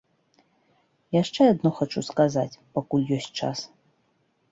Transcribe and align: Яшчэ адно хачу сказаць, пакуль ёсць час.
Яшчэ 1.15 1.41
адно 1.53 1.69
хачу 1.79 2.03
сказаць, 2.07 2.59
пакуль 2.79 3.05
ёсць 3.19 3.29
час. 3.41 3.59